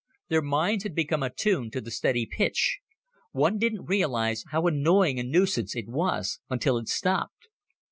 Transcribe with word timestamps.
Their 0.29 0.41
minds 0.41 0.81
had 0.81 0.95
become 0.95 1.21
attuned 1.21 1.73
to 1.73 1.79
the 1.81 1.91
steady 1.91 2.25
pitch. 2.25 2.79
One 3.33 3.59
didn't 3.59 3.85
realize 3.85 4.43
how 4.49 4.65
annoying 4.65 5.19
a 5.19 5.23
nuisance 5.23 5.75
it 5.75 5.87
was 5.87 6.39
until 6.49 6.79
it 6.79 6.87
stopped. 6.87 7.49